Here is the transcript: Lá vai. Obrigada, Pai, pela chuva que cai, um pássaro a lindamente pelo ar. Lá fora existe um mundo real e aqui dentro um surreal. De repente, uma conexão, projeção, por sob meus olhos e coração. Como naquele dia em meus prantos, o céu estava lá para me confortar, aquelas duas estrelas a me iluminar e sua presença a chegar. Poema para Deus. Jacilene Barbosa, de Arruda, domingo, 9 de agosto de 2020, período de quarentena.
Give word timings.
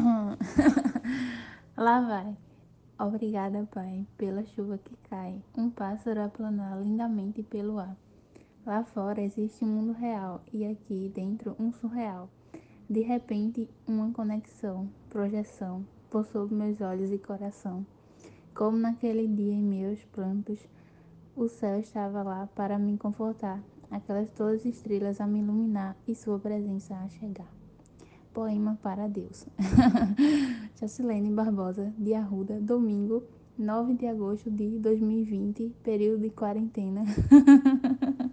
Lá 1.76 2.00
vai. 2.00 2.36
Obrigada, 2.98 3.66
Pai, 3.72 4.06
pela 4.16 4.44
chuva 4.44 4.78
que 4.78 4.94
cai, 5.08 5.42
um 5.56 5.70
pássaro 5.70 6.20
a 6.20 6.76
lindamente 6.76 7.42
pelo 7.42 7.78
ar. 7.78 7.96
Lá 8.66 8.84
fora 8.84 9.22
existe 9.22 9.64
um 9.64 9.68
mundo 9.68 9.92
real 9.92 10.42
e 10.52 10.66
aqui 10.66 11.10
dentro 11.14 11.56
um 11.58 11.72
surreal. 11.72 12.28
De 12.88 13.00
repente, 13.00 13.68
uma 13.86 14.12
conexão, 14.12 14.88
projeção, 15.08 15.86
por 16.10 16.26
sob 16.26 16.54
meus 16.54 16.80
olhos 16.80 17.10
e 17.10 17.18
coração. 17.18 17.86
Como 18.54 18.76
naquele 18.76 19.26
dia 19.26 19.54
em 19.54 19.62
meus 19.62 20.04
prantos, 20.04 20.58
o 21.34 21.48
céu 21.48 21.78
estava 21.78 22.22
lá 22.22 22.48
para 22.54 22.78
me 22.78 22.98
confortar, 22.98 23.62
aquelas 23.90 24.28
duas 24.30 24.64
estrelas 24.64 25.20
a 25.20 25.26
me 25.26 25.38
iluminar 25.38 25.96
e 26.06 26.14
sua 26.14 26.38
presença 26.38 26.94
a 26.96 27.08
chegar. 27.08 27.59
Poema 28.32 28.78
para 28.82 29.08
Deus. 29.08 29.46
Jacilene 30.80 31.30
Barbosa, 31.30 31.92
de 31.96 32.14
Arruda, 32.14 32.60
domingo, 32.60 33.24
9 33.58 33.94
de 33.94 34.08
agosto 34.08 34.50
de 34.50 34.78
2020, 34.78 35.72
período 35.82 36.18
de 36.18 36.30
quarentena. 36.30 37.04